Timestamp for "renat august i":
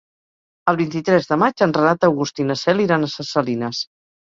1.79-2.49